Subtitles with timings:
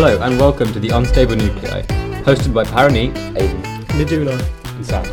[0.00, 1.82] Hello and welcome to the Unstable Nuclei,
[2.22, 3.12] hosted by Paraneet.
[3.34, 3.60] Aiden
[3.98, 4.38] Nadula.
[4.76, 5.04] and Sam.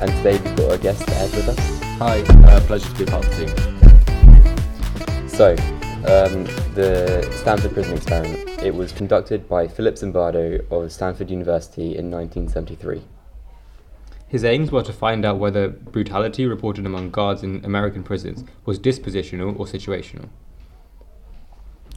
[0.00, 1.80] and today we've got our guest to add with us.
[1.98, 5.28] Hi, uh, pleasure to be a part of the team.
[5.28, 5.50] So,
[6.08, 8.48] um, the Stanford Prison Experiment.
[8.62, 13.02] It was conducted by Philip Zimbardo of Stanford University in 1973.
[14.28, 18.78] His aims were to find out whether brutality reported among guards in American prisons was
[18.78, 20.30] dispositional or situational.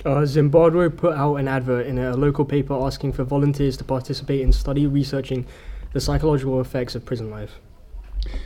[0.06, 4.40] Uh, Zimbardo put out an advert in a local paper asking for volunteers to participate
[4.40, 5.46] in study researching
[5.92, 7.60] the psychological effects of prison life.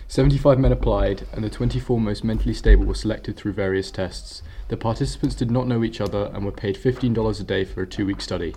[0.08, 4.42] 75 men applied, and the 24 most mentally stable were selected through various tests.
[4.70, 7.88] The participants did not know each other and were paid $15 a day for a
[7.88, 8.56] two week study.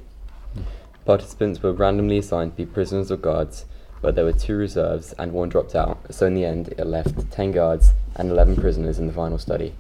[1.04, 3.66] Participants were randomly assigned to be prisoners or guards,
[4.01, 5.98] but there were two reserves and one dropped out.
[6.15, 9.74] So in the end, it left 10 guards and 11 prisoners in the final study.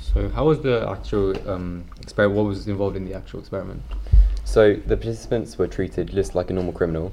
[0.00, 2.36] So, how was the actual um, experiment?
[2.36, 3.82] What was involved in the actual experiment?
[4.44, 7.12] So the participants were treated just like a normal criminal.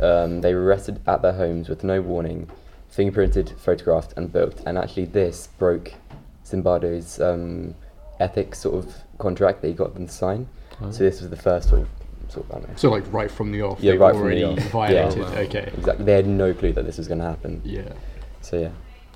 [0.00, 2.48] Um, they were arrested at their homes with no warning,
[2.94, 4.62] fingerprinted, photographed, and booked.
[4.66, 5.92] And actually, this broke
[6.44, 7.74] Zimbardo's um,
[8.18, 10.48] ethics sort of contract that he got them to sign.
[10.80, 10.90] Oh.
[10.90, 11.88] So this was the first sort of,
[12.28, 12.76] sort of I don't know.
[12.76, 14.70] So, like, right from the off, Yeah, they right were from the already off.
[14.70, 15.18] violated.
[15.18, 15.38] Yeah.
[15.40, 15.72] Okay.
[15.76, 16.04] Exactly.
[16.06, 17.60] They had no clue that this was going to happen.
[17.64, 17.92] Yeah.
[18.40, 18.70] So yeah.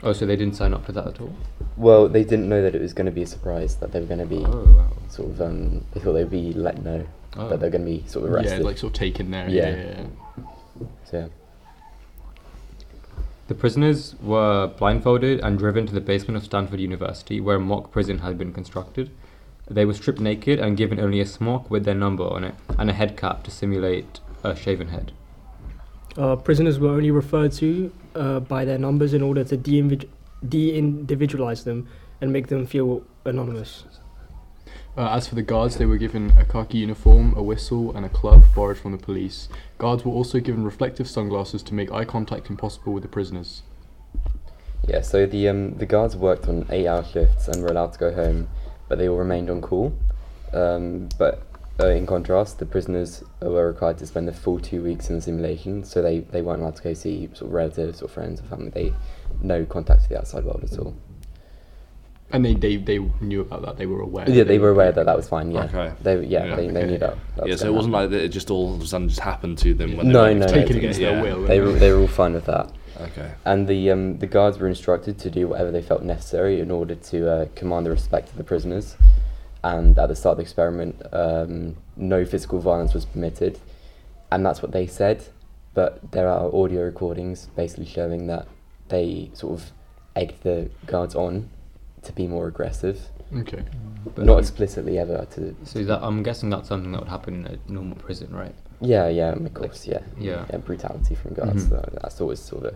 [0.05, 1.35] Oh, so they didn't sign up for that at all?
[1.77, 3.77] Well, they didn't know that it was going to be a surprise.
[3.77, 4.89] That they were going to be Oh, wow.
[5.09, 5.41] sort of.
[5.41, 7.49] Um, they thought they'd be let know Oh.
[7.49, 8.59] that they're going to be sort of arrested.
[8.61, 9.49] Yeah, like, sort of taken there.
[9.49, 9.71] Yeah.
[9.71, 9.77] Yeah.
[9.77, 10.01] yeah,
[10.39, 10.87] yeah.
[11.11, 11.27] so yeah.
[13.49, 17.91] The prisoners were blindfolded and driven to the basement of Stanford University, where a mock
[17.91, 19.11] prison had been constructed.
[19.69, 22.89] They were stripped naked and given only a smock with their number on it and
[22.89, 25.13] a head cap to simulate a shaven head.
[26.17, 31.65] Uh, prisoners were only referred to uh, by their numbers in order to de individualize
[31.65, 31.89] them
[32.21, 33.85] and make them feel anonymous.
[34.97, 38.09] Uh, as for the guards, they were given a khaki uniform, a whistle, and a
[38.09, 39.49] club borrowed from the police.
[39.79, 43.63] Guards were also given reflective sunglasses to make eye contact impossible with the prisoners.
[44.87, 48.15] Yeah, so the um, the guards worked on eight-hour shifts and were allowed to go
[48.15, 48.49] home,
[48.89, 49.95] but they all remained on call.
[50.53, 51.43] Um, but
[51.81, 55.23] uh, in contrast, the prisoners were required to spend the full two weeks in the
[55.23, 58.45] simulation, so they, they weren't allowed to go see sort of relatives or friends or
[58.45, 58.71] family.
[58.71, 58.93] They
[59.43, 60.95] no contact with the outside world at all.
[62.31, 64.29] And they, they, they knew about that, they were aware.
[64.29, 65.51] Yeah, they were aware that that was fine.
[65.53, 65.93] Yeah, Okay.
[66.03, 66.87] they yeah, Yeah, they, they okay.
[66.93, 67.17] knew that.
[67.37, 68.11] that yeah, so it wasn't happen.
[68.11, 70.35] like that it just all of a sudden just happened to them when No, they
[70.35, 70.53] were no, no.
[70.53, 71.11] Taken Taken against yeah.
[71.15, 71.43] their will.
[71.47, 72.73] they weren't were they were all fine with that.
[73.01, 73.33] Okay.
[73.45, 76.95] And the um, the guards were instructed to do whatever they felt necessary in order
[76.95, 78.97] to uh, command the respect of the prisoners.
[79.65, 83.59] And at the start of the experiment, um, no physical violence was permitted,
[84.31, 85.25] and that's what they said.
[85.73, 88.47] But there are audio recordings basically showing that
[88.89, 89.73] they sort of
[90.15, 91.49] egged the guards on
[92.03, 93.65] to be more aggressive, Okay.
[94.15, 95.27] But not explicitly ever.
[95.33, 98.55] To So that I'm guessing that's something that would happen in a normal prison, right?
[98.83, 100.45] yeah, yeah, of course, yeah, Yeah.
[100.51, 100.59] yeah.
[100.59, 101.65] brutality from guards.
[101.65, 101.71] Mhm.
[101.71, 102.75] that- That's always sort of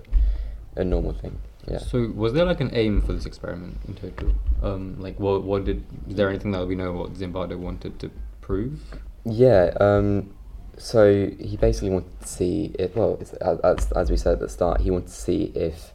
[0.76, 1.38] a, a normal thing.
[1.70, 1.78] Yeah.
[1.78, 4.32] So was there like an aim for this experiment in total?
[4.62, 8.10] Um, like what what did is there anything that we know what Zimbardo wanted to
[8.40, 8.80] prove?
[9.24, 10.34] Yeah, um,
[10.78, 14.48] so he basically wanted to see if, well, as, as, as we said at the
[14.48, 15.92] start, he wanted to see if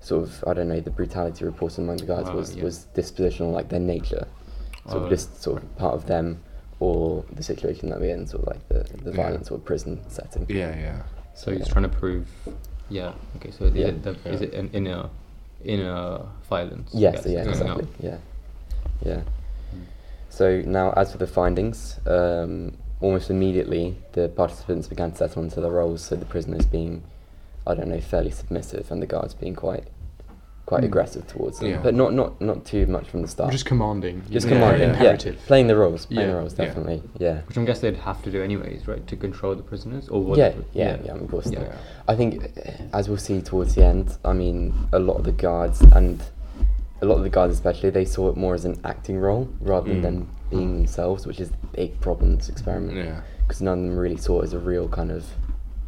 [0.00, 2.64] sort of, I don't know, the brutality reported among the guards Ah, was, yeah.
[2.64, 4.26] was dispositional, like their nature,
[4.88, 5.04] sort Oh.
[5.04, 6.40] of just sort of part of them,
[6.80, 9.16] or the situation that we're in, sort of like the, the Yeah.
[9.16, 10.46] violence or prison setting.
[10.48, 11.02] Yeah, yeah.
[11.34, 12.26] So he's trying to prove,
[12.88, 13.12] yeah.
[13.36, 13.86] Okay, so is Yeah.
[13.88, 15.08] it the, is it an inner
[15.64, 16.90] inner violence?
[16.92, 17.86] Yes, yeah, exactly.
[18.00, 18.18] Yeah,
[19.04, 19.22] yeah.
[20.28, 25.60] So now, as for the findings, um, almost immediately the participants began to settle into
[25.60, 26.02] their roles.
[26.04, 27.02] So the prisoners being,
[27.66, 29.84] I don't know, fairly submissive, and the guards being quite,
[30.66, 30.86] quite Mm.
[30.86, 31.68] aggressive towards them.
[31.70, 31.80] Yeah.
[31.82, 33.52] But not not not too much from the start.
[33.52, 34.22] Just commanding.
[34.30, 35.38] Just know, commanding, yeah, Imperative.
[35.46, 37.40] playing the roles, playing the roles, definitely, yeah.
[37.46, 40.38] Which I guess they'd have to do anyways, right, to control the prisoners, or what?
[40.38, 41.50] Yeah, yeah, yeah, of course.
[41.50, 41.72] Yeah.
[42.08, 42.50] I think,
[42.92, 46.22] as we'll see towards the end, I mean, a lot of the guards and
[47.02, 49.88] a lot of the guards, especially, they saw it more as an acting role rather
[49.90, 50.02] than Mm.
[50.02, 52.96] them being themselves, which is the big problem in this experiment.
[52.96, 53.20] Yeah.
[53.46, 55.24] Because none of them really saw it as a real kind of.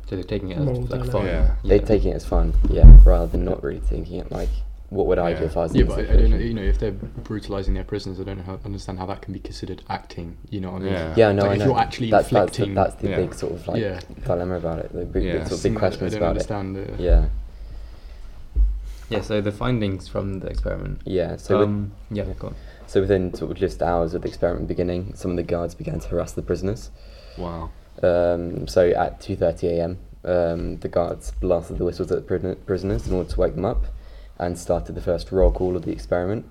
[0.06, 1.10] So they're taking it as like dilemma.
[1.10, 1.24] fun.
[1.26, 1.50] Yeah.
[1.64, 4.50] They're taking it as fun, yeah, rather than not really thinking it like,
[4.90, 6.36] what would I do if I was Yeah, but I, I don't know.
[6.36, 9.32] You know, if they're brutalizing their prisoners, I don't know how, understand how that can
[9.32, 10.36] be considered acting.
[10.48, 10.92] You know what I mean?
[10.92, 11.14] Yeah.
[11.16, 11.64] Yeah, no, like I if know.
[11.66, 12.74] you're actually that's, that's, the, inflicting.
[12.74, 13.16] that's the Yeah.
[13.16, 14.00] big sort of like Yeah.
[14.24, 14.92] dilemma about it.
[14.92, 15.44] The big, Yeah.
[15.44, 16.50] sort of big questions I don't about it.
[16.50, 16.76] understand.
[16.76, 17.26] uh, Yeah,
[19.08, 19.20] Yeah.
[19.22, 21.00] So the findings from the experiment.
[21.04, 21.36] yeah.
[21.36, 22.54] So with- um, yeah, go on.
[22.88, 25.98] So within sort of just hours of the experiment beginning, some of the guards began
[26.00, 26.90] to harass the prisoners.
[27.36, 27.70] Wow.
[28.02, 33.14] Um, so at 2:30 a.m., um, the guards blasted the whistles at the prisoners in
[33.14, 33.84] order to wake them up,
[34.38, 36.44] and started the first roll call of the experiment.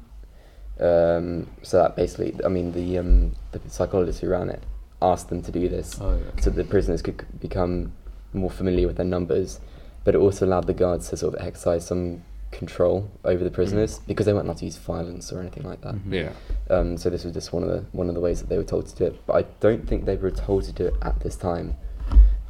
[0.79, 4.61] Um, so that basically, I mean, the um, the psychologists who ran it
[5.01, 6.41] asked them to do this Oh, yeah.
[6.41, 7.93] so the prisoners could become
[8.33, 9.59] more familiar with their numbers,
[10.03, 13.99] but it also allowed the guards to sort of exercise some control over the prisoners
[14.07, 15.95] because they weren't allowed to use violence or anything like that.
[15.95, 16.11] Mhm.
[16.11, 16.31] Yeah.
[16.69, 18.63] Um, so this was just one of the one of the ways that they were
[18.63, 19.19] told to do it.
[19.25, 21.75] But I don't think they were told to do it at this time.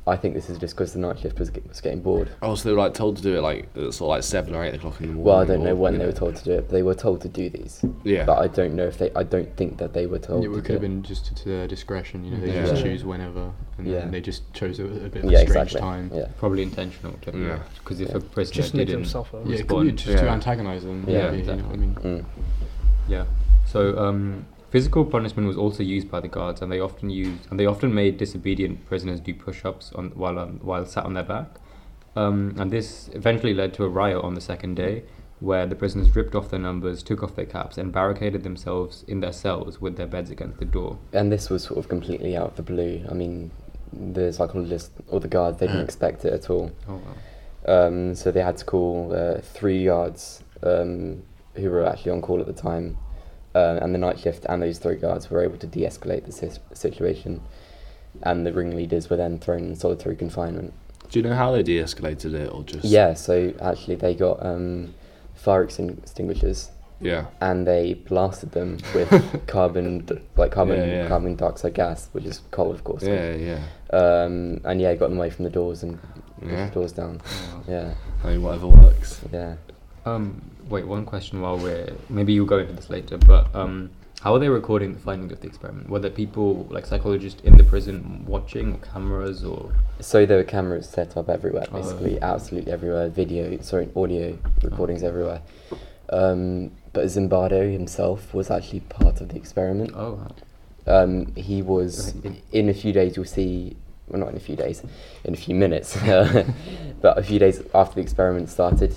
[0.07, 2.30] I think this is just because the night shift was, was getting bored.
[2.44, 4.54] Oh, so they were like told to do it like at sort of like seven
[4.54, 5.24] or eight o'clock in the morning.
[5.25, 6.68] Well, I don't know when you they were told to do it.
[6.68, 7.84] But they were told to do these.
[8.04, 8.24] Yeah.
[8.25, 9.12] But I don't know if they.
[9.16, 10.46] I don't think that they were told.
[10.46, 10.88] it could do have it.
[10.88, 12.24] been just to their discretion.
[12.24, 12.62] You know, they Yeah.
[12.68, 12.84] just Yeah.
[12.84, 14.00] choose whenever, and Yeah.
[14.02, 15.81] then they just chose a, a bit of Yeah, a strange exactly.
[15.81, 16.12] time.
[16.13, 16.28] Yeah.
[16.38, 17.16] Probably intentional.
[17.34, 17.60] Yeah.
[17.80, 18.18] Because if Yeah.
[18.18, 19.38] a prisoner Just make them didn't suffer.
[19.38, 21.04] Yeah, it could respond, just to antagonize them.
[21.07, 21.96] Yeah, maybe, you know what I mean?
[21.96, 22.25] Mm.
[23.07, 23.25] Yeah.
[23.66, 27.57] So um, physical punishment was also used by the guards, and they often used and
[27.57, 31.48] they often made disobedient prisoners do push-ups on while um, while sat on their back.
[32.18, 35.04] Um, and this eventually led to a riot on the second day,
[35.39, 39.22] where the prisoners ripped off their numbers, took off their caps, and barricaded themselves in
[39.22, 40.98] their cells with their beds against the door.
[41.13, 43.06] And this was sort of completely out of the blue.
[43.10, 43.51] I mean,
[43.94, 46.69] the psychologists or the guards they didn't expect it at all.
[46.89, 47.16] Oh wow.
[47.75, 51.24] Um, so they had to call uh, three guards um,
[51.56, 52.98] who were actually on call at the time,
[53.56, 56.60] uh, and the night shift, and those three guards were able to de-escalate the sis-
[56.74, 57.42] situation,
[58.22, 60.74] and the ringleaders were then thrown in solitary confinement.
[61.10, 62.84] Do you know how they de-escalated it, or just?
[62.86, 64.94] Yeah, so actually they got um,
[65.34, 67.25] fire extinguishers Yeah.
[67.42, 69.10] and they blasted them with
[69.48, 70.06] carbon,
[70.36, 71.07] like carbon, Yeah, yeah.
[71.07, 73.04] carbon dioxide gas, which is coal, of course.
[73.04, 73.62] Yeah, yeah.
[73.94, 76.00] Um, and yeah, got them away from the doors and
[76.40, 76.66] pushed Yeah.
[76.68, 77.22] the doors down.
[77.25, 77.63] Oh.
[77.68, 77.94] Yeah,
[78.24, 79.22] I mean, whatever works.
[79.31, 79.56] yeah.
[80.06, 83.89] Um, wait, one question while we're maybe you'll go into this later, but um,
[84.21, 85.89] how are they recording the findings of the experiment?
[85.89, 90.44] Were there people like psychologists in the prison watching, or cameras, or So there were
[90.44, 91.79] cameras set up everywhere, Oh.
[91.81, 93.09] basically, absolutely everywhere.
[93.09, 95.41] Video, sorry, audio recordings everywhere.
[96.09, 99.91] Um, but Zimbardo himself was actually part of the experiment.
[99.95, 100.31] oh, wow.
[100.88, 102.13] Um, he was
[102.51, 103.15] in a few days.
[103.15, 103.75] You'll see,
[104.07, 104.83] well, not in a few days,
[105.23, 105.97] in a few minutes,
[107.01, 108.95] but a few days after the experiment started,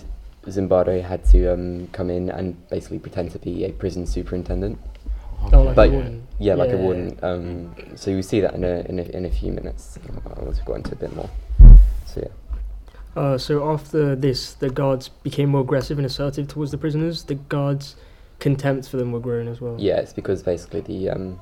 [0.48, 4.78] Zimbardo had to um, come in and basically pretend to be a prison superintendent.
[5.52, 6.26] Oh, like But- a warden.
[6.40, 7.18] Yeah, like a warden.
[7.22, 9.98] Um, so you'll see that in a, in a in a few minutes.
[10.36, 11.28] I'll also go into a bit more.
[12.06, 13.20] So yeah.
[13.20, 17.24] Uh, so after this, the guards became more aggressive and assertive towards the prisoners.
[17.24, 17.96] The guards'
[18.38, 19.74] contempt for them were growing as well.
[19.78, 21.40] Yeah, it's because basically the um,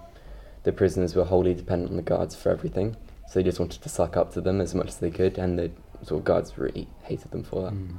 [0.63, 2.97] the prisoners were wholly dependent on the guards for everything.
[3.29, 5.59] So they just wanted to suck up to them as much as they could, and
[5.59, 5.71] the
[6.03, 7.75] sort of guards really hated them for that.
[7.75, 7.97] Mm.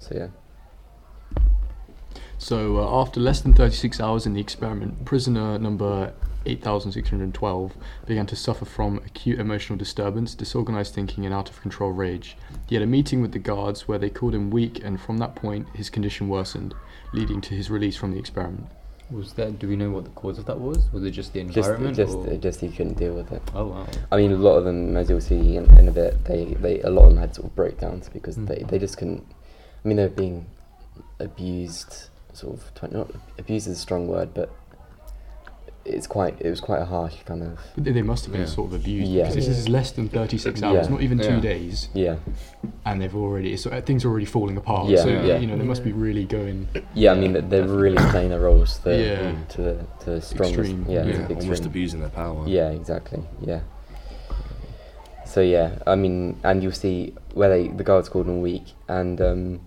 [0.00, 0.28] So yeah.
[2.40, 6.14] So uh, after less than 36 hours in the experiment, prisoner number
[6.46, 7.72] 8612
[8.06, 12.38] began to suffer from acute emotional disturbance, disorganized thinking, and out of control rage.
[12.66, 15.34] He had a meeting with the guards where they called him weak, and from that
[15.34, 16.74] point, his condition worsened,
[17.12, 18.68] leading to his release from the experiment.
[19.10, 19.58] Was that?
[19.58, 20.90] Do we know what the cause of that was?
[20.92, 21.94] Was it just the environment?
[21.94, 22.36] just or?
[22.38, 23.42] just he couldn't deal with it.
[23.54, 23.86] oh wow.
[24.10, 26.80] I mean, a lot of them, as you'll see in, in a bit, they, they
[26.80, 28.46] a lot of them had sort of breakdowns because Mm.
[28.48, 29.26] they, they just couldn't.
[29.84, 30.46] I mean, they were being
[31.18, 32.74] abused, sort of.
[32.74, 34.50] twen- Not abused is a strong word, but
[35.84, 36.36] it's quite.
[36.40, 37.58] It was quite a harsh kind of.
[37.74, 38.46] But they- they must have been Yeah.
[38.48, 39.22] sort of abused Yeah.
[39.28, 40.92] because this is less than 36 hours, Yeah.
[40.92, 42.16] not even two days, Yeah,
[42.84, 44.88] and they've already so uh, things are already falling apart.
[44.88, 45.38] Yeah, so yeah.
[45.38, 46.68] you know they must be really going.
[46.94, 47.12] yeah.
[47.12, 49.32] I mean, they- they're really playing their roles to the Yeah.
[49.48, 50.58] to the to the strongest.
[50.60, 52.44] Extreme, Yeah, to Yeah, the almost abusing their power.
[52.46, 53.22] Yeah, exactly.
[53.40, 53.60] Yeah.
[55.24, 59.20] So yeah, I mean, and you'll see where they the guards called them weak, and
[59.20, 59.60] um,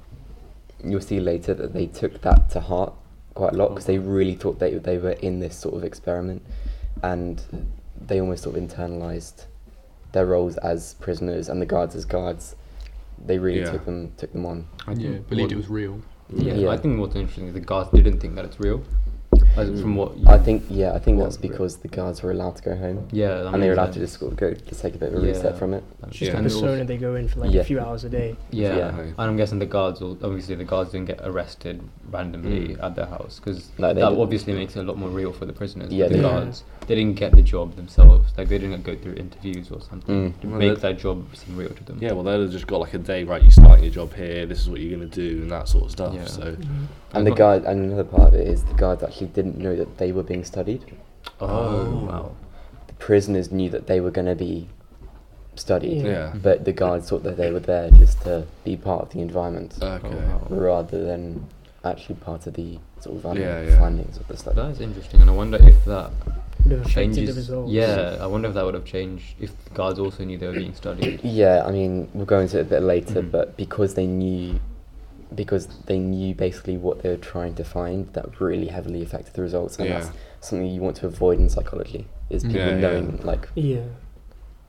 [0.84, 2.94] you'll see later that they took that to heart
[3.34, 4.10] quite a lot because they mm-hmm.
[4.10, 6.44] really thought they they were in this sort of experiment,
[7.02, 7.42] and
[8.00, 9.46] they almost sort of internalized
[10.12, 12.56] their roles as prisoners and the guards as guards.
[13.26, 13.72] They really Yeah.
[13.72, 14.68] took them took them on.
[14.88, 16.02] I Yeah, believed what- it was real.
[16.30, 16.70] Yeah, Yeah.
[16.70, 18.82] I think what's interesting is the guards didn't think that it's real.
[19.56, 22.56] As from what you, I think yeah, I think that's because the guards were allowed
[22.56, 24.54] to go home yeah, that and they were makes allowed to just sort of go
[24.54, 25.34] to take a bit of a Yeah.
[25.34, 25.84] reset from it.
[26.08, 26.40] It's just Yeah.
[26.40, 26.54] a sense.
[26.56, 27.62] persona they go in for like Yeah.
[27.62, 28.36] a few hours a day.
[28.52, 29.00] Yeah, Yeah.
[29.00, 31.82] and I'm guessing the guards will obviously the guards didn't get arrested
[32.12, 32.84] randomly Mm.
[32.84, 34.20] at their house because No, that didn't.
[34.20, 35.92] obviously makes it a lot more real for the prisoners.
[35.94, 36.32] Yeah, the they didn't.
[36.32, 38.34] guards they didn't get the job themselves.
[38.38, 40.42] Like they didn't go through interviews or something Mm.
[40.42, 41.98] to Well, make that- their job seem real to them.
[42.02, 43.42] Yeah, well, they'd have just got like a day, right?
[43.42, 44.46] You start your job here.
[44.46, 46.14] This is what you're gonna do, and that sort of stuff.
[46.14, 46.26] Yeah.
[46.26, 46.56] So
[47.14, 49.76] And the I've guard, and another part of it is the guards actually didn't know
[49.76, 50.84] that they were being studied.
[51.40, 52.06] Oh, Oh.
[52.10, 52.32] wow.
[52.88, 54.68] The prisoners knew that they were going to be
[55.56, 56.12] studied, Yeah.
[56.12, 56.34] yeah.
[56.42, 59.78] but the guards thought that they were there just to be part of the environment
[59.82, 60.08] Okay.
[60.08, 60.42] Oh, wow.
[60.50, 61.46] rather than
[61.84, 63.80] actually part of the sort of I don't Yeah, yeah.
[63.80, 64.56] findings of the study.
[64.56, 66.12] That is interesting, and I wonder if that
[66.64, 67.36] Would have affected changes.
[67.36, 67.72] the results.
[67.72, 70.54] Yeah, I wonder if that would have changed if the guards also knew they were
[70.54, 71.20] being studied.
[71.24, 73.32] Yeah, I mean, we'll go into it a bit later, Mhm.
[73.32, 74.60] but because they knew
[75.36, 79.42] because they knew basically what they were trying to find that really heavily affected the
[79.42, 80.00] results, and Yeah.
[80.00, 80.12] that's
[80.42, 82.08] something you want to avoid in psychology.
[82.30, 82.78] Is people Yeah, yeah.
[82.80, 83.82] knowing like Yeah.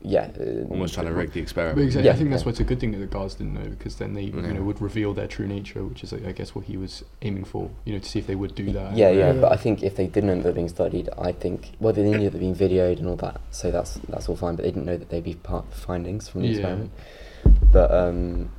[0.01, 1.79] yeah, uh, Almost trying to rig the But experiment.
[1.85, 2.45] exactly, I think that's yeah.
[2.45, 4.47] why it's a good thing that the guards didn't know because then they Yeah.
[4.47, 7.45] you know would reveal their true nature, which is I guess what he was aiming
[7.45, 7.69] for.
[7.85, 8.95] You know, to see if they would do that.
[8.95, 9.41] Yeah, yeah, Yeah.
[9.41, 12.03] but I think if they didn't know that they're being studied, I think well they
[12.03, 14.55] knew that they're being videoed and all that, so that's that's all fine.
[14.55, 16.53] But they didn't know that they'd be part of the findings from the Yeah.
[16.57, 16.91] experiment.
[17.71, 18.49] But um,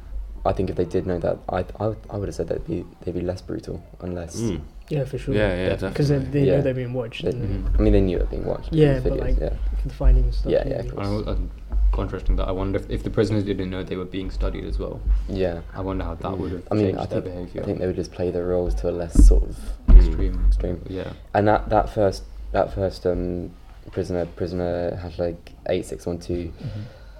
[0.46, 2.66] I think if they did know that, I I, would- I would have said that
[2.66, 4.40] they'd be they'd be less brutal unless.
[4.40, 4.60] Mm.
[4.88, 5.34] Yeah, for sure.
[5.34, 6.56] Yeah, yeah, Because they, they Yeah.
[6.56, 7.24] know they're being watched.
[7.24, 7.78] They, and then Mhm.
[7.78, 8.68] I mean, they knew it being watched.
[8.68, 9.50] from Yeah, these but, videos, like, yeah,
[9.84, 10.52] the findings and stuff.
[10.52, 10.70] Yeah, maybe.
[10.76, 11.06] yeah, of course.
[11.06, 11.50] I was, um,
[11.92, 14.78] contrasting that, I wonder if, if the prisoners didn't know they were being studied as
[14.78, 15.00] well.
[15.28, 15.62] yeah.
[15.74, 17.62] I wonder how that would have I mean, changed I their think behaviour.
[17.62, 19.56] I think they would just play their roles to a less sort of
[19.88, 19.96] Mm.
[19.96, 20.80] extreme, Extreme.
[20.88, 21.12] Yeah.
[21.34, 22.22] And that, that first
[22.52, 23.50] that first um,
[23.90, 25.34] prisoner prisoner hashtag
[25.68, 26.52] eight six one two,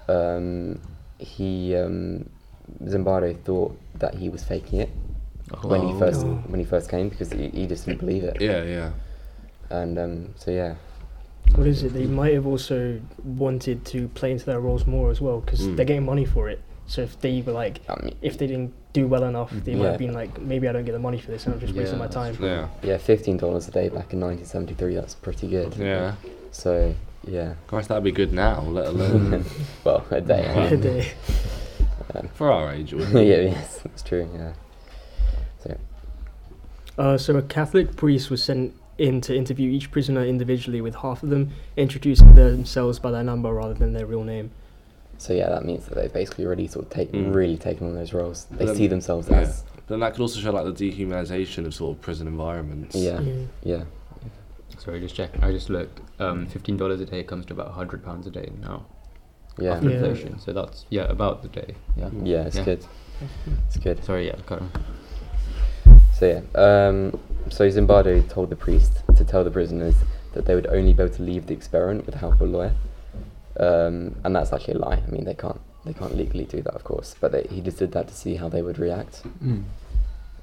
[0.09, 0.80] um,
[1.18, 2.28] he um,
[2.85, 4.91] Zimbardo thought that he was faking it
[5.63, 5.99] when he Oh.
[5.99, 6.43] first Oh.
[6.49, 8.41] when he first came because he, he just didn't believe it.
[8.41, 8.91] Yeah, yeah.
[9.71, 10.75] And um, so yeah,
[11.55, 11.93] What is it?
[11.95, 15.77] They might have also wanted to play into their roles more as well because Mm.
[15.77, 16.61] they're getting money for it.
[16.89, 19.89] So if they were like, I mean, if they didn't do well enough, they might
[19.91, 21.99] have been like, maybe I don't get the money for this, and I'm just wasting
[21.99, 22.37] my time.
[22.41, 22.69] Yeah.
[22.83, 24.95] yeah, fifteen dollars a day back in nineteen seventy three.
[24.95, 25.75] That's pretty good.
[25.77, 26.15] Yeah.
[26.53, 26.95] So
[27.27, 29.45] yeah, Christ, that'd be good now, let alone
[29.85, 30.45] well a day.
[30.83, 31.05] Yeah.
[32.13, 32.93] They- for our age.
[32.93, 34.29] it yeah, yes, that's true.
[34.35, 34.53] Yeah.
[35.63, 35.79] So
[36.99, 41.23] Uh, so a Catholic priest was sent in to interview each prisoner individually, with half
[41.23, 44.51] of them introducing themselves by their number rather than their real name.
[45.19, 47.35] So yeah, that means that they've basically already sort of taken Mm.
[47.35, 48.47] really taken on those roles.
[48.51, 49.41] They Then- see themselves yeah.
[49.41, 52.97] as Then that could also show like the dehumanization of sort of prison environments.
[52.97, 53.21] yeah,
[53.63, 53.85] yeah.
[54.79, 55.43] Sorry, just checking.
[55.45, 56.01] I just looked.
[56.21, 58.85] Um, fifteen dollars a day comes to about hundred pounds a day now
[59.59, 59.97] Yeah, after Yeah.
[59.97, 60.39] inflation.
[60.39, 61.75] So that's yeah, about the day.
[61.97, 62.11] Yeah.
[62.23, 62.65] yeah, it's Yeah.
[62.65, 62.85] good.
[63.67, 64.05] It's good.
[64.05, 64.71] Sorry, yeah, got on.
[66.15, 66.41] So yeah,
[66.89, 67.19] um,
[67.51, 69.95] so Zimbardo told the priest to tell the prisoners
[70.33, 72.45] that they would only be able to leave the experiment with the help of a
[72.47, 72.73] lawyer,
[73.59, 75.03] um, and that's actually a lie.
[75.07, 77.79] I mean, they can't they can't legally do that, of course, but they, he just
[77.79, 79.23] did that to see how they would react.
[79.45, 79.65] Mm.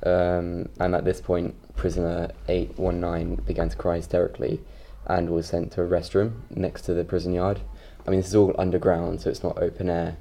[0.05, 4.61] Um, and at this point, prisoner 819 began to cry hysterically
[5.05, 7.59] and was sent to a restroom next to the prison yard.
[8.05, 10.17] I mean, this is all underground, so it's not open air.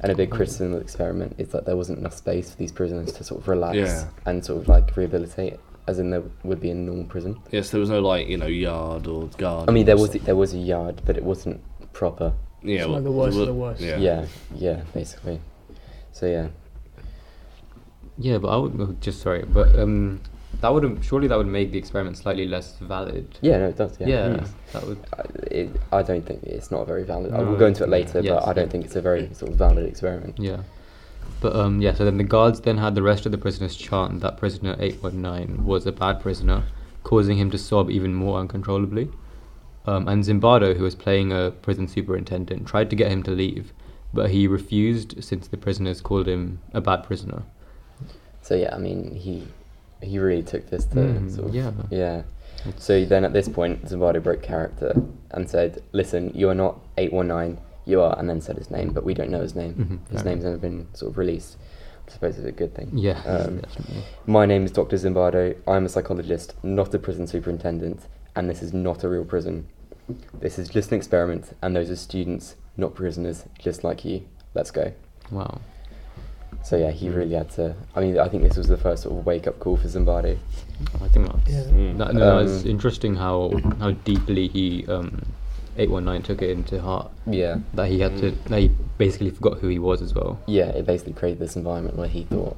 [0.00, 0.34] And a big Mhm.
[0.36, 3.40] criticism of the experiment is that there wasn't enough space for these prisoners to sort
[3.40, 4.04] of relax Yeah.
[4.26, 7.36] and sort of like rehabilitate, as in there would be in a normal prison.
[7.52, 9.68] Yes, there was no like you know yard or garden.
[9.68, 10.22] I mean, there was stuff.
[10.24, 11.60] there was a yard, but it wasn't
[11.92, 12.32] proper.
[12.62, 13.80] yeah, It's well, like the worst of the worst.
[13.80, 13.98] Yeah.
[13.98, 14.24] Yeah,
[14.56, 15.38] yeah, basically.
[16.12, 16.48] So yeah,
[18.18, 20.20] Yeah, but I would oh, just sorry, but um,
[20.60, 23.38] that would surely that would make the experiment slightly less valid.
[23.40, 23.96] yeah, no, it does.
[24.00, 24.48] Yeah, Yeah, Mm.
[24.72, 24.98] that would.
[25.16, 25.22] I,
[25.54, 27.32] it, I don't think it's not very valid.
[27.32, 29.52] I will go into it later, Yes, but I don't think it's a very sort
[29.52, 30.38] of valid experiment.
[30.38, 30.62] Yeah.
[31.40, 34.20] But um, yeah, so then the guards then had the rest of the prisoners chant
[34.20, 36.64] that prisoner 819 was a bad prisoner,
[37.02, 39.10] causing him to sob even more uncontrollably.
[39.86, 43.72] Um, and Zimbardo, who was playing a prison superintendent, tried to get him to leave,
[44.14, 47.42] but he refused since the prisoners called him a bad prisoner.
[48.40, 49.46] So yeah, I mean, he
[50.02, 51.72] he really took this to Mm, sort of yeah.
[51.90, 52.22] yeah.
[52.76, 54.94] So then at this point, Zimbardo broke character
[55.30, 57.58] and said, "Listen, you are not eight one nine.
[57.84, 59.74] You are," and then said his name, but we don't know his name.
[60.08, 61.56] Mhm, His name's never been sort of released.
[62.08, 62.90] I suppose it's a good thing.
[62.94, 64.04] Yeah, Um, definitely.
[64.26, 64.96] My name is Dr.
[64.96, 65.56] Zimbardo.
[65.66, 68.00] I'm a psychologist, not a prison superintendent,
[68.36, 69.66] and this is not a real prison.
[70.38, 74.22] This is just an experiment, and those are students, not prisoners, just like you.
[74.54, 74.92] Let's go.
[75.30, 75.60] Wow.
[76.64, 77.16] So yeah, he Mm.
[77.16, 77.74] really had to.
[77.94, 80.36] I mean, I think this was the first sort of wake up call for Zimbardo.
[81.02, 81.62] I think that's Yeah.
[81.64, 81.98] Mm.
[81.98, 85.22] that, no, that's Um, interesting how how deeply he um,
[85.76, 87.10] 819 took it into heart.
[87.26, 88.32] Yeah, That he had to.
[88.48, 90.38] That he basically forgot who he was as well.
[90.46, 90.68] yeah.
[90.68, 92.56] It basically created this environment where he thought,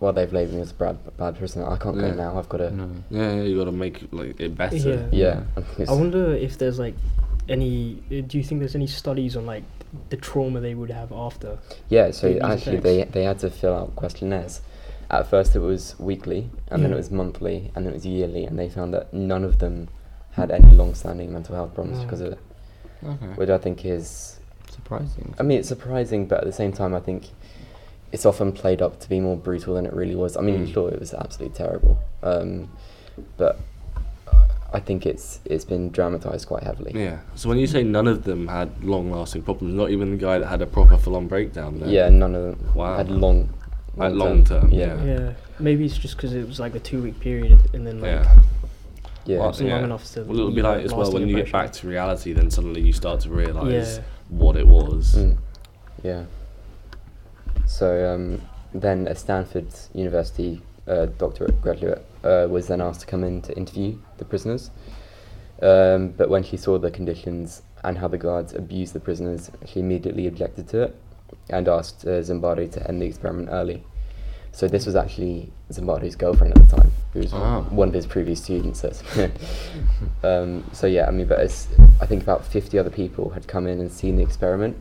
[0.00, 1.62] well, they've labelled me as a bad, bad person.
[1.62, 2.10] I can't Yeah.
[2.10, 2.38] go now.
[2.38, 2.70] I've got to.
[2.74, 2.88] No.
[3.10, 5.08] Yeah, yeah, you got to make like it better.
[5.12, 5.42] Yeah.
[5.56, 5.62] Yeah.
[5.78, 6.94] I I wonder if there's like
[7.48, 7.98] any.
[8.10, 9.62] Do you think there's any studies on like
[10.10, 11.58] the trauma they would have after?
[11.88, 14.60] Yeah, so These actually they they had to fill out questionnaires.
[15.10, 18.44] At first it was weekly, and then it was monthly, and then it was yearly,
[18.44, 19.88] and they found that none of them
[20.32, 22.02] had any long-standing mental health problems Oh.
[22.04, 22.38] because of it,
[23.04, 23.26] Okay.
[23.36, 24.38] which I think is,
[24.70, 25.34] Surprising.
[25.40, 27.30] I mean, it's surprising, but at the same time, I think
[28.12, 30.36] it's often played up to be more brutal than it really was.
[30.36, 30.72] I mean, Mm.
[30.72, 32.70] sure, it was absolutely terrible, um,
[33.38, 33.58] but
[34.72, 36.92] I think it's it's been dramatized quite heavily.
[36.94, 37.20] Yeah.
[37.36, 40.46] So when you say none of them had long-lasting problems, not even the guy that
[40.46, 41.80] had a proper full-on breakdown.
[41.80, 41.88] Then.
[41.88, 42.96] Yeah, none of them Wow.
[42.98, 43.48] had long,
[43.96, 45.18] Like long-term- long-term, Yeah, yeah.
[45.20, 48.10] Yeah, maybe it's just because it was like a two week period, and then like
[48.10, 48.40] Yeah.
[49.24, 49.38] yeah.
[49.38, 49.84] Well, it's long yeah.
[49.84, 50.22] enough to.
[50.24, 52.92] Well, it'll be like as well when you get back to reality, then suddenly you
[52.92, 54.02] start to realise Yeah.
[54.28, 55.14] what it was.
[55.16, 55.36] Mm.
[56.02, 56.24] Yeah.
[57.66, 58.42] So um,
[58.74, 63.56] then a Stanford University uh, doctorate graduate uh, was then asked to come in to
[63.56, 64.70] interview the prisoners.
[65.60, 69.80] Um, but when she saw the conditions and how the guards abused the prisoners, she
[69.80, 70.96] immediately objected to it
[71.50, 73.82] and asked uh, Zimbardo to end the experiment early.
[74.52, 77.66] So this was actually Zimbardo's girlfriend at the time, who was Oh.
[77.70, 78.80] one of his previous students.
[78.80, 79.30] so-
[80.24, 81.68] um, so yeah, I mean, but it's,
[82.00, 84.76] I think about 50 other people had come in and seen the experiment,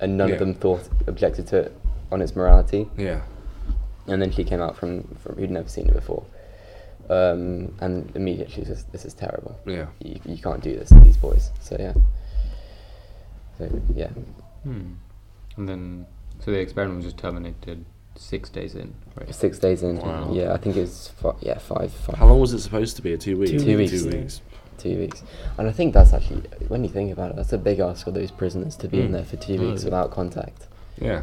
[0.00, 0.34] and none Yeah.
[0.34, 1.76] of them thought objected to it
[2.12, 2.88] on its morality.
[2.96, 3.22] Yeah.
[4.06, 6.24] And then she came out from, from who'd never seen it before,
[7.10, 9.58] um, and immediately she says, "This is terrible.
[9.66, 9.86] Yeah.
[10.02, 11.94] You, you can't do this to these boys." So yeah.
[13.58, 14.10] So yeah,
[14.64, 14.92] Hmm.
[15.56, 16.06] And then,
[16.40, 17.84] so the experiment was just terminated
[18.16, 19.34] six days in, right?
[19.34, 19.98] six days in.
[19.98, 20.30] Wow.
[20.32, 23.02] Yeah, I think it was fi- yeah five, five How long was it supposed to
[23.02, 23.16] be?
[23.16, 23.50] Two weeks.
[23.52, 23.92] Two Two weeks.
[24.02, 24.40] Two weeks.
[24.78, 25.22] two weeks,
[25.58, 28.10] and I think that's actually when you think about it, that's a big ask for
[28.10, 29.12] those prisoners to be in Mm.
[29.12, 29.86] there for two Oh, weeks yeah.
[29.86, 30.66] without contact
[31.00, 31.22] Yeah.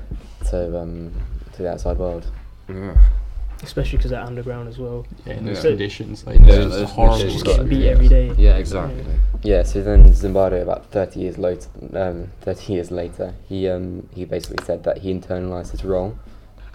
[0.50, 1.12] to um
[1.54, 2.26] to the outside world.
[2.68, 2.96] Yeah.
[3.64, 5.06] Especially because they're underground as well.
[5.26, 5.72] Yeah, in those Yeah.
[5.72, 7.18] conditions, like Yeah, those those horrible.
[7.18, 7.92] conditions Just got getting beat yeah.
[7.92, 8.32] every day.
[8.38, 9.04] Yeah, Exactly.
[9.44, 14.26] Yeah, so then Zimbardo, about thirty years later, um, thirty years later, he um, he
[14.26, 16.16] basically said that he internalized his role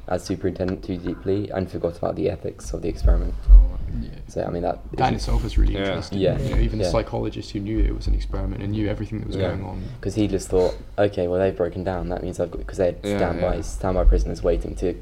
[0.09, 3.35] as superintendent too deeply and forgot about the ethics of the experiment.
[3.51, 3.57] Oh,
[4.03, 4.11] Yeah.
[4.27, 4.79] So I mean that.
[4.97, 5.81] That in itself was really Yeah.
[5.89, 6.19] interesting.
[6.19, 6.39] Yeah.
[6.39, 6.85] You know, even Yeah.
[6.87, 9.49] the psychologists who knew it was an experiment and knew everything that was Yeah.
[9.49, 9.83] going on.
[10.01, 12.09] because he just thought, okay, well they've broken down.
[12.11, 13.61] That means I've got because they had Yeah, standby yeah.
[13.63, 14.95] standby prisoners waiting to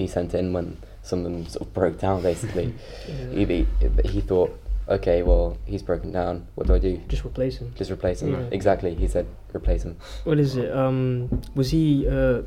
[0.00, 2.22] be sent in when some of them sort of broke down.
[2.22, 2.72] Basically,
[3.32, 3.66] he, he
[4.04, 4.50] he thought,
[4.88, 6.46] okay, well he's broken down.
[6.54, 6.96] What do I do?
[7.08, 7.72] Just replace him.
[7.76, 8.32] Just replace him.
[8.32, 8.48] Yeah.
[8.58, 8.94] Exactly.
[8.94, 9.96] He said, replace him.
[10.24, 10.70] What is it?
[10.74, 12.08] Um, was he?
[12.08, 12.42] Uh,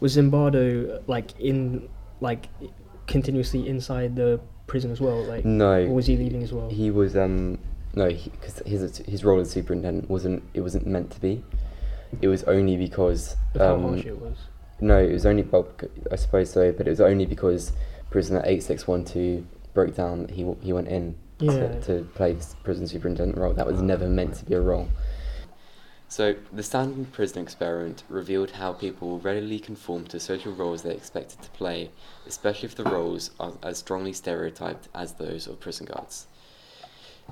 [0.00, 1.88] was Zimbardo like in
[2.20, 2.46] like
[3.06, 5.22] continuously inside the prison as well?
[5.24, 5.82] Like, No.
[5.84, 6.70] or was he leaving as well?
[6.70, 7.58] He was um
[7.94, 11.42] no because his his role as superintendent wasn't it wasn't meant to be.
[12.22, 14.36] It was only because With how um, harsh it was.
[14.80, 17.72] No it was only well c- I suppose so but it was only because
[18.10, 21.52] prisoner eight six one two broke down that he he went in Yeah.
[21.52, 24.88] to, to play this prison superintendent role that was never meant to be a role.
[26.08, 31.40] So the Stanford Prison Experiment revealed how people readily conform to social roles they're expected
[31.42, 31.90] to play,
[32.26, 36.26] especially if the roles are as strongly stereotyped as those of prison guards.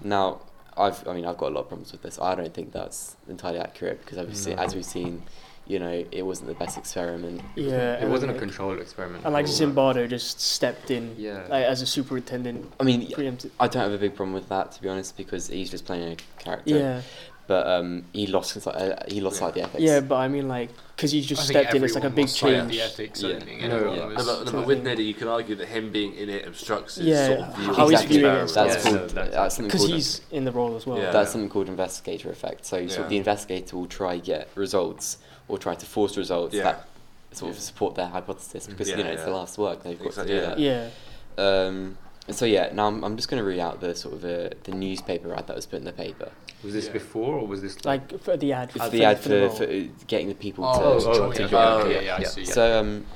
[0.02, 0.42] Now,
[0.76, 2.20] I've I mean I've got a lot of problems with this.
[2.20, 4.62] I don't think that's entirely accurate because obviously, No.
[4.62, 5.22] as we've seen,
[5.68, 7.42] you know, it wasn't the best experiment.
[7.54, 9.24] Yeah, It wasn't a controlled experiment.
[9.24, 9.57] And like at all.
[9.68, 11.42] Zimbardo just stepped in Yeah.
[11.48, 12.72] like, as a superintendent.
[12.81, 13.50] I mean, Preempted.
[13.61, 16.12] I don't have a big problem with that to be honest because he's just playing
[16.12, 16.70] a character.
[16.78, 17.02] Yeah,
[17.46, 19.83] But um, he lost uh, he lost sight of the ethics.
[19.83, 22.70] yeah, but I mean like because he just stepped in, it's like a big change.
[22.72, 23.38] The ethics, I Yeah.
[23.38, 23.54] don't Yeah.
[23.64, 24.04] anyone Yeah.
[24.09, 26.96] No, but, no, but with Neddy, you can argue that him being in it obstructs
[26.96, 29.35] his Yeah, sort of view how of he's the viewing That's Yeah, called no, that's-
[29.35, 30.98] that's something Because called he's in the role as well.
[30.98, 31.11] Yeah.
[31.12, 32.64] that's something called investigator effect.
[32.66, 33.04] So sort Yeah.
[33.04, 36.64] of the investigator will try get results or try to force results Yeah.
[36.64, 36.88] that
[37.32, 40.08] sort of support their hypothesis because Yeah, you know it's the last work they've got
[40.08, 40.58] Exactly, to do that.
[40.58, 40.88] Yeah,
[41.37, 41.98] Um,
[42.30, 44.72] so yeah, now I'm, I'm just going to read out the sort of uh, the
[44.72, 46.30] newspaper ad that was put in the paper.
[46.64, 46.92] Was this Yeah.
[46.92, 48.70] before or was this like for the ad.
[48.74, 51.08] It's for the ad for for, the for, uh, getting the people Oh, to.
[51.08, 51.44] oh, join okay.
[51.44, 51.52] it.
[51.52, 52.42] Oh, yeah, yeah, yeah, I see.
[52.42, 52.52] Yeah.
[52.52, 53.06] So, um,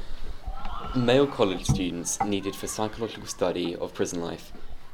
[0.94, 4.52] male college students needed for psychological study of prison life,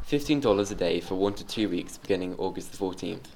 [0.08, 3.26] $15 a day for one to two weeks beginning August the 14th.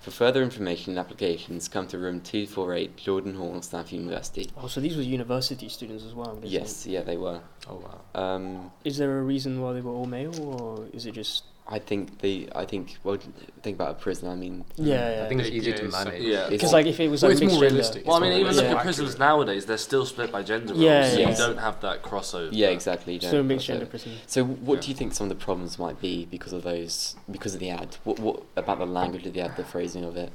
[0.00, 4.48] For further information and applications, come to room 248 Jordan Hall, Stanford University.
[4.56, 6.38] Oh, so these were university students as well.
[6.42, 7.40] Yes, yeah, they were.
[7.68, 7.82] Oh
[8.14, 8.20] wow.
[8.20, 11.44] Um, Is there a reason why they were all male, or is it just?
[11.70, 13.18] I think they, I think, well,
[13.62, 15.24] think about a prison, I mean, Yeah, yeah.
[15.24, 16.22] I think it's Yeah, easier to manage.
[16.22, 16.48] Yeah.
[16.48, 18.06] Because like if it was Well, like it's mixed more gender- realistic.
[18.06, 18.76] Well, I mean, even more look Yeah.
[18.76, 20.82] at prisons nowadays; they're still split by gender roles.
[20.82, 21.30] Yeah, so yeah.
[21.30, 22.48] you don't have that crossover.
[22.52, 23.18] yeah, exactly.
[23.18, 24.12] you a mixed gender prison.
[24.26, 24.80] So, what Yeah.
[24.80, 27.68] do you think some of the problems might be because of those, because of the
[27.68, 27.98] ad?
[28.04, 30.32] What, what about the language of the ad, the phrasing of it?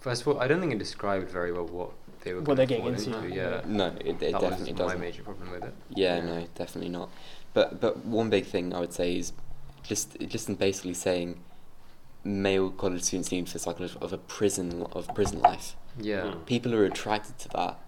[0.00, 1.90] First of all, I don't think it described very well what
[2.22, 2.38] they were.
[2.40, 3.34] What gonna they're getting fall into.
[3.34, 3.60] Yeah.
[3.66, 5.00] No, it, it that definitely was my doesn't.
[5.00, 5.74] major problem with it.
[5.90, 6.24] Yeah, Yeah.
[6.24, 7.10] no, definitely not.
[7.52, 9.32] But but one big thing I would say is
[9.86, 11.40] just just in basically saying
[12.24, 15.76] male college students need for psychology of a prison of prison life.
[15.98, 16.22] Yeah.
[16.22, 16.46] Mm.
[16.46, 17.78] People who are attracted to that,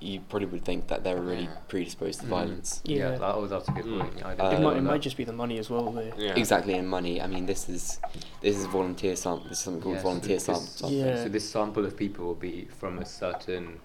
[0.00, 2.30] you probably would think that they're already predisposed to Mm.
[2.30, 2.80] violence.
[2.84, 2.96] Yeah.
[2.96, 3.18] Yeah.
[3.18, 4.00] that, oh, that's a good Mm.
[4.00, 4.24] point.
[4.24, 5.90] I Uh, it might, it might just be the money as well.
[5.90, 6.12] There.
[6.16, 6.34] Yeah.
[6.36, 7.20] Exactly, and money.
[7.20, 7.98] I mean, this is
[8.40, 9.48] this is volunteer sample.
[9.48, 10.62] This is something called Yeah, so volunteer this- sample.
[10.62, 10.96] sample.
[10.96, 11.22] Yeah.
[11.24, 13.80] So this sample of people will be from a certain,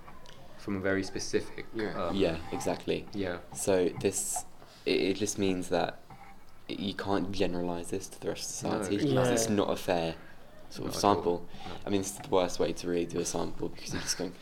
[0.59, 1.65] from a very specific.
[1.75, 1.93] Yeah.
[2.01, 3.05] Um, yeah, exactly.
[3.13, 3.37] Yeah.
[3.53, 4.45] So this
[4.85, 6.06] it, it just means that i-
[6.67, 9.33] you can't generalize this to the rest of society it's because not.
[9.33, 10.15] it's not a fair
[10.69, 11.15] sort of Not at all.
[11.15, 11.45] sample.
[11.65, 11.71] No.
[11.85, 14.33] I mean, it's the worst way to really do a sample because you're just going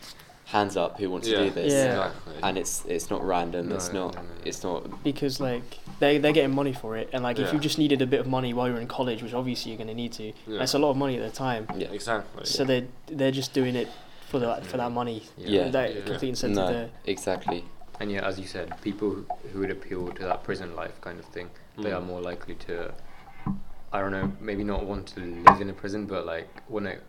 [0.46, 1.40] hands up who wants Yeah.
[1.40, 1.86] to do this, Yeah.
[2.08, 2.34] Exactly.
[2.44, 3.70] and it's it's not random.
[3.70, 4.28] No, it's not no, no.
[4.44, 7.78] it's not Because like they they're getting money for it, and like if you just
[7.78, 10.34] needed a bit of money while you're in college, which obviously you're gonna need to,
[10.48, 10.60] Yeah.
[10.60, 11.68] that's a lot of money at the time.
[11.76, 12.46] yeah Exactly.
[12.46, 13.88] So they they're just doing it
[14.30, 15.24] for that for that money.
[15.38, 15.70] Yeah.
[15.70, 16.02] That Yeah.
[16.02, 16.90] complete incentive no there.
[17.06, 17.66] exactly.
[18.00, 21.18] And yeah, as you said, people who- who would appeal to that prison life kind
[21.20, 21.98] of thing, they Mm.
[21.98, 22.94] are more likely to,
[23.92, 27.02] I don't know, maybe not want to live in a prison, but like when it,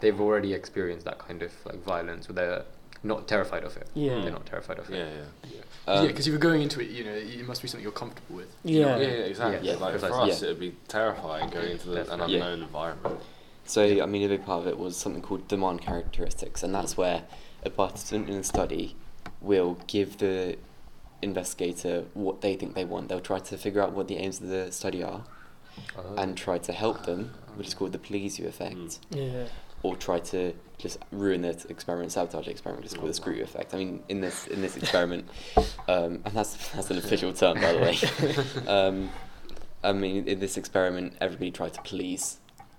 [0.00, 2.64] they've already experienced that kind of like violence, or they're
[3.02, 3.88] not terrified of it.
[3.94, 4.20] Yeah.
[4.22, 4.96] They're not terrified of it.
[4.96, 5.50] yeah.
[5.52, 7.92] yeah, Um, because if you're going into it, you know, it must be something you're
[7.92, 8.54] comfortable with.
[8.64, 8.96] Yeah.
[8.96, 9.68] Yeah, yeah, exactly.
[9.68, 10.48] Yeah, like for us, Yeah.
[10.48, 12.34] it'd be terrifying going into the, an Definitely.
[12.36, 13.20] unknown environment.
[13.64, 16.96] So, I mean, a big part of it was something called demand characteristics, and that's
[16.96, 17.22] where
[17.64, 18.96] a participant in a study
[19.40, 20.56] will give the
[21.22, 23.08] investigator what they think they want.
[23.08, 25.22] They'll try to figure out what the aims of the study are
[25.96, 26.14] Oh.
[26.18, 28.98] and try to help them, which is called the please you effect, Mm.
[29.10, 29.44] Yeah.
[29.82, 33.32] or try to just ruin the experiment, sabotage the experiment, which is called the screw
[33.34, 33.72] you effect.
[33.72, 35.28] I mean, in this in this experiment,
[35.88, 37.96] um, and that's that's an official term, by the way.
[38.68, 39.10] um,
[39.82, 42.38] I mean, in this experiment, everybody tried to please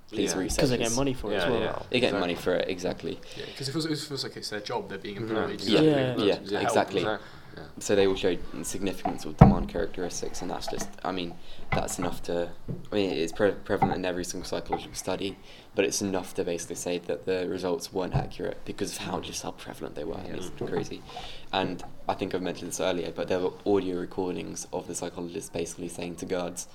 [0.10, 0.40] please Yeah.
[0.42, 0.56] researchers.
[0.56, 1.60] Because they get money for it as Yeah, well.
[1.62, 1.80] yeah.
[1.90, 2.20] They get Exactly.
[2.20, 3.20] money for it, exactly.
[3.36, 4.88] Yeah, because it feels, it feels like it's their job.
[4.90, 5.22] They're being Mhm.
[5.22, 5.62] employed.
[5.62, 6.16] Yeah, Yeah.
[6.18, 7.04] yeah, Yeah, exactly.
[7.56, 7.64] Yeah.
[7.80, 11.36] So they will show significant sort of demand characteristics, and that's just, I mean,
[11.72, 12.50] that's enough to,
[12.92, 15.38] I mean, it's pre- prevalent in every single psychological study,
[15.76, 19.44] but it's enough to basically say that the results weren't accurate because of how just
[19.44, 20.16] how prevalent they were.
[20.16, 21.02] I mean, It's crazy.
[21.52, 25.50] And I think I've mentioned this earlier, but there were audio recordings of the psychologists
[25.50, 26.68] basically saying to guards,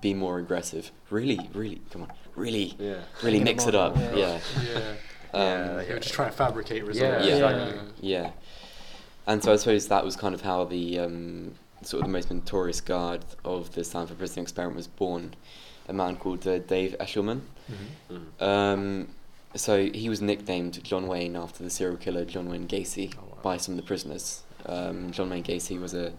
[0.00, 0.90] be more aggressive.
[1.10, 3.02] Really, really, come on, really, Yeah.
[3.22, 3.96] really Taking mix it on, up.
[3.96, 4.16] yeah.
[4.16, 4.40] Yeah.
[4.64, 4.94] Yeah.
[5.34, 7.26] Um, Yeah, They were just trying to fabricate Yeah, results.
[7.26, 7.34] Yeah.
[7.34, 7.80] exactly.
[8.00, 8.30] Yeah,
[9.26, 12.30] and so I suppose that was kind of how the um, sort of the most
[12.30, 15.34] notorious guard of the Stanford Prison Experiment was born,
[15.88, 17.40] a man called uh, Dave Eshleman.
[18.10, 18.20] Mhm.
[18.40, 18.42] Mm.
[18.46, 19.08] Um,
[19.54, 23.38] so he was nicknamed John Wayne after the serial killer John Wayne Gacy Oh, wow.
[23.42, 24.42] by some of the prisoners.
[24.66, 26.12] Um, John Wayne Gacy was a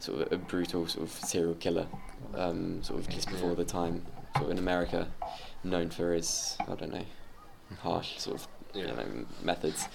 [0.00, 1.86] sort of a brutal sort of serial killer,
[2.34, 4.04] um, sort of just before the time,
[4.36, 5.08] sort of in America,
[5.64, 7.04] known for his I don't know,
[7.82, 9.04] harsh sort of you know
[9.42, 9.88] methods.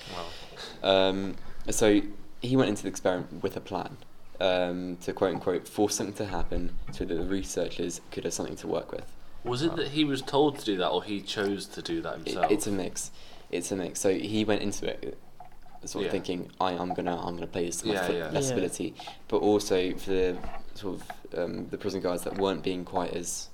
[0.84, 0.90] Wow.
[0.90, 1.36] Um,
[1.70, 2.02] so
[2.46, 3.98] he went into the experiment with a plan
[4.40, 8.56] um, to quote unquote force something to happen so that the researchers could have something
[8.58, 9.06] to work with.
[9.44, 12.16] Was it that he was told to do that, or he chose to do that
[12.16, 12.52] It, himself?
[12.52, 13.12] it's a mix.
[13.52, 14.00] It's a mix.
[14.00, 16.12] So he went into it uh, sort of Yeah.
[16.12, 18.30] thinking, I, I'm gonna I'm gonna play this to my Yeah, full yeah.
[18.30, 18.54] best Yeah.
[18.56, 18.96] ability,
[19.28, 20.38] but also for the
[20.74, 23.50] sort of um, the prison guards that weren't being quite as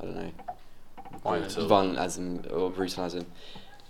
[0.00, 0.30] I don't know
[1.22, 1.66] Brutal.
[1.68, 3.26] violent as him or brutal as him.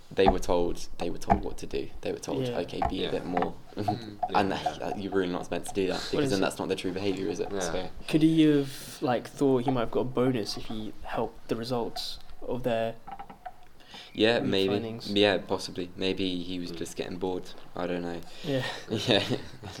[0.09, 1.89] They were told they were told what to do.
[2.01, 2.59] They were told, Yeah.
[2.59, 3.09] okay, be Yeah.
[3.09, 6.39] a bit more, and Yeah, that- you're really not meant to do that because then
[6.39, 6.41] it?
[6.41, 7.49] that's not their true behaviour, is it?
[7.51, 7.59] Yeah.
[7.59, 11.49] So Could he have like thought he might have got a bonus if he helped
[11.49, 12.95] the results of their?
[14.13, 15.11] yeah, maybe, findings.
[15.11, 15.91] yeah, possibly.
[15.95, 16.77] Maybe he was Mm.
[16.77, 17.43] just getting bored.
[17.75, 18.21] I don't know.
[18.43, 18.63] Yeah.
[19.07, 19.23] Yeah,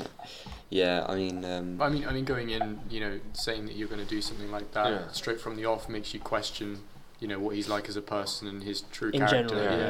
[0.69, 1.05] yeah.
[1.07, 4.03] I mean, um, I mean, I mean, going in, you know, saying that you're going
[4.03, 5.07] to do something like that Yeah.
[5.11, 6.81] straight from the off makes you question,
[7.19, 9.55] you know, what he's like as a person and his true In character.
[9.55, 9.89] general, yeah.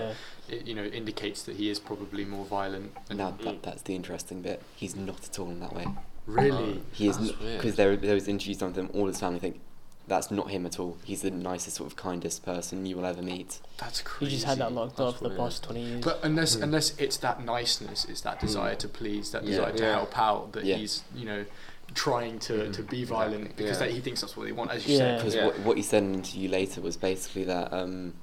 [0.50, 0.56] yeah.
[0.56, 2.96] It, you know, indicates that he is probably more violent.
[3.10, 4.62] And now that, that's the interesting bit.
[4.76, 5.88] He's not at all in that way.
[6.26, 8.90] really, He is That's because there there was interviews done with him.
[8.94, 9.60] All his family think
[10.08, 10.98] that's not him at all.
[11.04, 13.60] He's the nicest, sort of kindest person you will ever meet.
[13.78, 14.20] that's crazy.
[14.20, 14.36] He crazy.
[14.38, 16.04] just had that locked That's up for the past twenty years.
[16.06, 16.64] But unless Mm.
[16.64, 18.80] unless it's that niceness, it's that desire Mm.
[18.80, 19.50] to please, that Yeah.
[19.50, 19.92] desire to Yeah.
[19.96, 20.78] help out, that Yeah.
[20.78, 21.46] he's you know
[21.94, 23.06] trying to, Mm, to be exactly.
[23.06, 23.88] violent because Yeah.
[23.88, 24.98] that he thinks that's what they want, as you Yeah.
[25.00, 25.18] said.
[25.18, 25.46] Because Yeah.
[25.46, 28.14] what, what he said in an interview later was basically that um,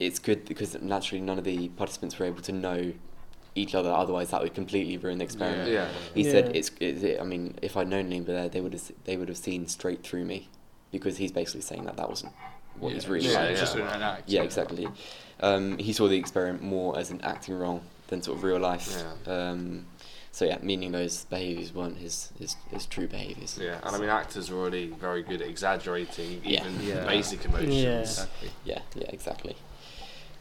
[0.00, 2.92] it's good because naturally none of the participants were able to know
[3.54, 3.90] each other.
[3.90, 5.70] Otherwise, that would completely ruin the experiment.
[5.70, 5.88] Yeah.
[6.14, 6.30] He Yeah.
[6.32, 9.16] said it's, it's it, I mean, if I'd known him there, they would have they
[9.16, 10.48] would have seen straight through me,
[10.90, 12.32] because he's basically saying that that wasn't
[12.78, 13.50] what he's really yeah, like.
[13.50, 13.94] it's just Yeah.
[13.94, 14.28] an act.
[14.30, 14.88] Yeah, exactly.
[15.40, 19.04] Um, he saw the experiment more as an acting role than sort of real life.
[19.26, 19.32] Yeah.
[19.50, 19.84] Um,
[20.34, 23.58] so yeah, meaning those behaviours weren't his, his, his true behaviours.
[23.60, 27.04] Yeah, and I mean, actors are already very good at exaggerating even Yeah.
[27.04, 27.74] basic emotions.
[27.74, 28.00] Yeah.
[28.00, 28.50] Exactly.
[28.64, 29.56] Yeah, yeah, exactly.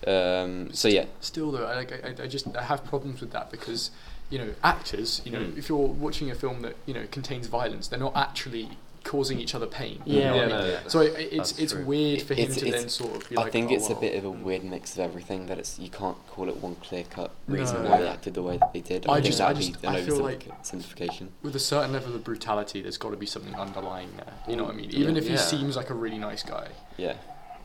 [0.08, 3.52] Um, so yeah, Still though, I, like, I, I just I have problems with that
[3.52, 3.92] because
[4.32, 5.58] you know actors, you know, Mm.
[5.58, 8.70] if you're watching a film that you know contains violence, they're not actually
[9.04, 10.02] causing each other pain.
[10.06, 10.14] Yeah.
[10.14, 10.58] You know what Yeah, I mean?
[10.58, 10.80] no, yeah.
[10.88, 11.86] So it, it's it's true.
[11.86, 13.90] weird for him It's- to it's- then sort of be I like, think oh, it's
[13.90, 15.48] a bit of a weird mix of everything.
[15.48, 17.90] That it's you can't call it one clear cut reason No.
[17.90, 19.08] why they acted the way that they did.
[19.08, 21.30] I think just- that'd I be just- an I feel like- oversimplification.
[21.42, 24.34] with a certain level of brutality, there's got to be something underlying there.
[24.48, 24.92] You know what I mean?
[24.92, 25.22] Even Yeah.
[25.22, 25.40] if he Yeah.
[25.40, 27.14] seems like a really nice guy, Yeah,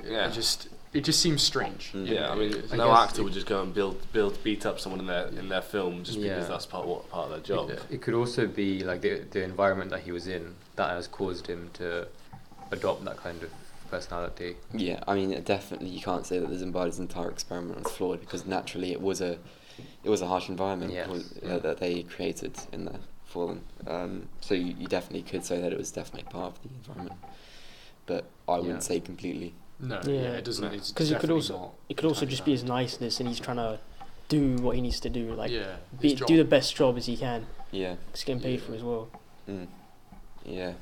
[0.04, 0.28] Yeah.
[0.28, 1.92] it just it just seems strange.
[1.92, 2.08] Mm.
[2.08, 2.30] Yeah.
[2.30, 5.00] I mean, I no guess actor would just go and build, build, beat up someone
[5.00, 6.48] in their in their film just because Yeah.
[6.48, 7.70] that's part what part of their job.
[7.70, 11.06] It, it could also be like the the environment that he was in that has
[11.06, 12.06] caused him to
[12.72, 13.50] adopt that kind of
[13.90, 14.56] personality.
[14.72, 15.02] yeah.
[15.06, 18.90] I mean, definitely you can't say that the Zimbardo's entire experiment was flawed because naturally
[18.92, 19.38] it was a
[20.02, 21.08] it was a harsh environment Yes.
[21.08, 21.58] was- uh, Yeah.
[21.58, 23.60] that they created in there for them.
[23.86, 27.20] Um, so you, you definitely could say that it was definitely part of the environment,
[28.06, 29.54] but I wouldn't say completely.
[29.78, 30.12] No, Yeah.
[30.12, 30.64] yeah, it doesn't.
[30.68, 30.74] No.
[30.74, 33.28] It's Because it could definitely also not it could also just be his niceness, and
[33.28, 33.78] he's trying to
[34.28, 37.16] do what he needs to do, like yeah, be, do the best job as he
[37.16, 37.46] can.
[37.70, 37.96] Yeah.
[38.10, 39.08] It's getting paid for as well.
[39.48, 39.66] Mm.
[40.44, 40.72] Yeah.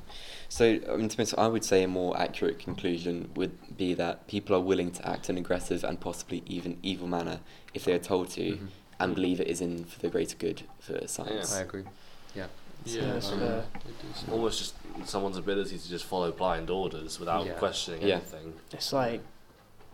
[0.48, 3.94] So, I mean, to be honest, I would say a more accurate conclusion would be
[3.94, 7.40] that people are willing to act in aggressive and possibly even evil manner
[7.72, 8.68] if they are told to Mhm.
[9.00, 11.50] and believe it is in for the greater good for science.
[11.52, 11.84] Yeah, I agree.
[12.36, 12.46] yeah,
[12.86, 13.64] that's um, fair.
[14.30, 17.52] Almost just someone's ability to just follow blind orders without Yeah.
[17.52, 18.16] questioning Yeah.
[18.16, 18.54] anything.
[18.72, 19.20] It's like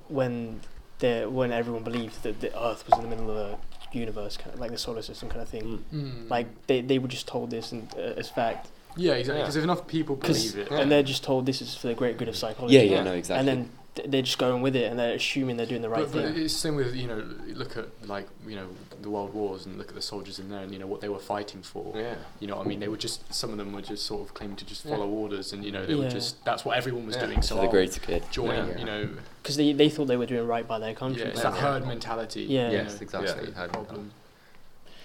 [0.08, 0.60] when
[0.98, 3.58] the when everyone believed that the Earth was in the middle of a
[3.92, 5.82] universe, kind of, like the solar system kind of thing.
[5.92, 6.00] Mm.
[6.26, 6.30] Mm.
[6.30, 9.38] Like they, they were just told this and, uh, as fact, yeah, exactly.
[9.38, 9.44] Yeah.
[9.44, 12.16] Because if enough people believe it, and they're just told this is for the great
[12.18, 12.74] good of psychology.
[12.74, 13.02] Yeah, yeah, Yeah.
[13.04, 13.38] no, exactly.
[13.38, 13.76] And then th-
[14.06, 16.42] they're just going with it and they're assuming they're doing the right but, but thing.
[16.44, 17.24] it's the same with you know
[17.54, 18.68] look at like you know
[19.02, 21.08] the world wars and look at the soldiers in there and you know what they
[21.08, 21.92] were fighting for.
[21.96, 22.14] Yeah.
[22.38, 24.34] You know, what I mean, they were just some of them were just sort of
[24.34, 24.92] claiming to just Yeah.
[24.94, 27.26] follow orders, and you know they were just that's what everyone was Yeah.
[27.26, 27.42] doing.
[27.42, 28.30] So for the I'll greater good.
[28.30, 28.78] join, Yeah.
[28.78, 29.08] you know,
[29.42, 31.22] Because they, they thought they were doing right by their yeah, country.
[31.22, 32.42] it's but- that herd mentality.
[32.42, 32.68] Yeah.
[32.70, 33.32] you Yes, know, exactly.
[33.32, 34.12] that's the Herd problem.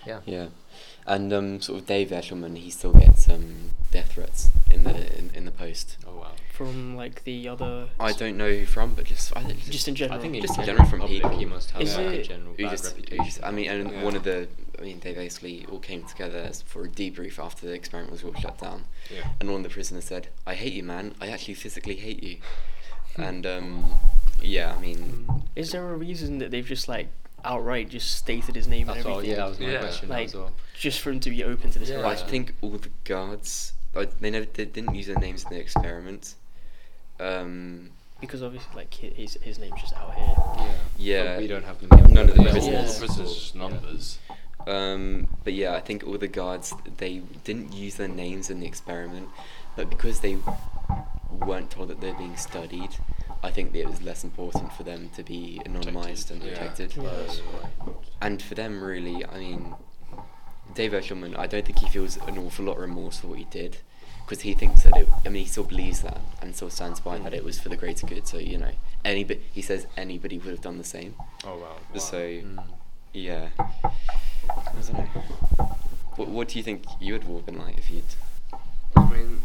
[0.06, 0.48] Yeah.
[1.08, 5.30] And um, sort of Dave Eshleman, he still gets um, death threats in the in,
[5.36, 5.98] in the post.
[6.08, 6.32] Oh wow.
[6.52, 7.90] From like the other.
[8.00, 10.18] I don't know who from, but just I think just, Just in general.
[10.20, 11.38] I think Just in general, general from public, people.
[11.38, 13.26] he must have Is a general bad just, reputation.
[13.26, 14.04] just I mean, and Yeah.
[14.04, 14.48] one of the
[14.80, 18.34] I mean, they basically all came together for a debrief after the experiment was all
[18.34, 18.86] shut down.
[19.14, 19.28] Yeah.
[19.40, 21.14] And one of the prisoners said, "I hate you, man.
[21.22, 22.38] I actually physically hate you."
[23.18, 23.86] and um,
[24.42, 27.08] yeah, I mean, Is there a reason that they've just like
[27.46, 29.14] outright just stated his name That's and all.
[29.18, 29.38] everything?
[29.38, 29.80] Yeah, that was my Yeah.
[29.80, 30.52] question Like- as well.
[30.78, 31.90] Just for him to be open to this.
[31.90, 32.06] Yeah.
[32.06, 35.60] I think all the guards, like, they never they didn't use their names in the
[35.60, 36.36] experiment.
[37.20, 40.36] Um, Because obviously, like hi- his his name's just out here.
[40.98, 41.36] Yeah.
[41.36, 42.66] But we don't have the None of the Yeah, prisoners.
[42.66, 43.00] all Yeah.
[43.00, 44.18] prisoners are just numbers.
[44.68, 48.66] Um, but yeah, I think all the guards they didn't use their names in the
[48.66, 49.30] experiment,
[49.76, 50.38] but because they
[51.32, 52.90] weren't told that they're being studied,
[53.46, 56.96] I think that it was less important for them to be anonymized and protected.
[56.96, 57.12] Yeah.
[58.22, 59.76] And for them, really, I mean,
[60.74, 63.46] Dave Eshleman, I don't think he feels an awful lot of remorse for what he
[63.46, 63.78] did,
[64.24, 65.08] because he thinks that it.
[65.26, 67.78] I mean, he still believes that and still stands by that it was for the
[67.78, 68.28] greater good.
[68.28, 68.72] So you know,
[69.06, 71.14] anybody he says anybody would have done the same.
[71.46, 72.00] Oh wow.
[72.00, 72.64] So Mm.
[73.14, 73.92] yeah, I
[74.74, 75.08] don't know.
[76.16, 78.04] What What do you think you would have been like if you'd?
[78.96, 79.42] I mean,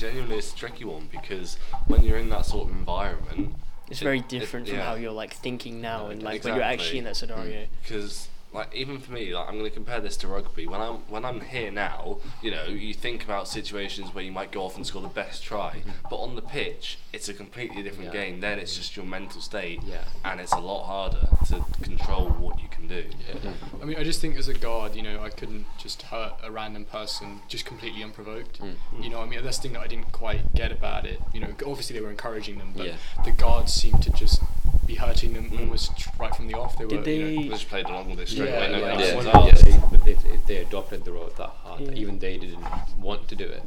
[0.00, 3.54] genuinely, a tricky one because when you're in that sort of environment,
[3.88, 4.84] It's it- very it- different from yeah.
[4.84, 7.64] how you're like thinking now, and like when you're actually in that scenario.
[7.64, 7.68] Mm.
[7.82, 10.94] because like even for me like I'm going to compare this to rugby when I'm
[11.08, 14.76] when I'm here now you know you think about situations where you might go off
[14.76, 18.24] and score the best try but on the pitch it's a completely different Yeah.
[18.24, 20.02] game then it's just your mental state Yeah.
[20.24, 23.52] and it's a lot harder to control what you can do Yeah.
[23.80, 26.50] I mean, I just think as a guard, you know, I couldn't just hurt a
[26.50, 28.60] random person just completely unprovoked.
[28.60, 28.74] Mm.
[29.02, 31.20] You know, I mean, that's the thing that I didn't quite get about it.
[31.32, 32.96] You know, obviously they were encouraging them, but Yeah.
[33.24, 34.42] the guards seemed to just
[34.90, 35.60] be hurting them Mm.
[35.60, 36.76] almost right from the off.
[36.76, 38.72] They Did were, they- you know, they just played along with it straight Yeah, away
[38.72, 39.32] no yeah, questions yeah.
[39.32, 39.46] Well,
[39.90, 42.02] they, but if, if they adopted the role that hard, that Yeah.
[42.02, 42.64] even they didn't
[42.98, 43.62] want to do it,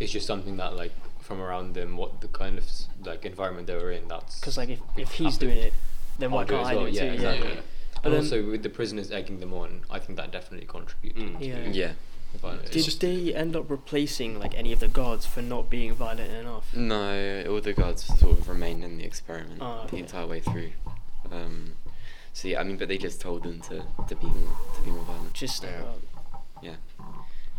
[0.00, 2.64] it's just something that like from around them, what the kind of
[3.04, 4.06] like environment they were in.
[4.08, 5.72] That's Because like if, if he's have doing it,
[6.18, 7.14] then why I'll do can't as I do well, it yeah, too?
[7.14, 7.48] exactly.
[7.50, 7.60] Yeah.
[8.02, 11.22] But and also with the prisoners egging them on, I think that definitely contributed.
[11.22, 11.38] Mm.
[11.40, 11.68] to Yeah.
[11.72, 11.92] Yeah.
[12.36, 12.70] The violence.
[12.70, 16.30] Did just- they end up replacing like any of the guards for not being violent
[16.32, 16.74] enough?
[16.74, 20.72] No, all the guards sort of remained in the experiment Oh, the entire way through.
[21.30, 21.72] Um,
[22.32, 24.90] so yeah, I mean, but they just told them to, to be more to be
[24.90, 25.32] more violent.
[25.34, 25.86] Just step Yeah.
[25.88, 26.00] up.
[26.62, 26.74] Yeah,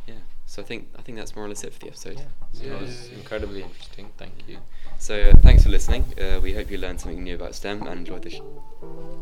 [0.07, 0.13] yeah.
[0.49, 2.17] So I think I think that's more or less it for the episode.
[2.53, 4.09] So Yeah, it was incredibly interesting.
[4.17, 4.57] Thank you.
[4.97, 6.05] So uh, thanks for listening.
[6.19, 8.41] Uh, we hope you learned something new about STEM and enjoyed the sh-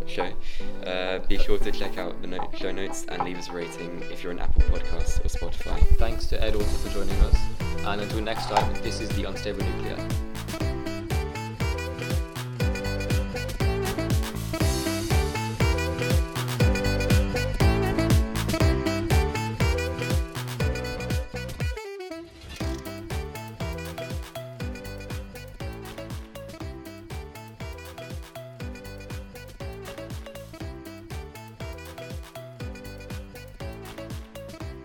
[0.08, 0.32] show.
[0.86, 4.02] Uh, be sure to check out the note- show notes and leave us a rating
[4.12, 5.80] if you're on Apple Podcasts or Spotify.
[5.98, 7.38] Thanks to Ed also for joining us.
[7.86, 10.25] And until next time, this is the Unstable Nuclei.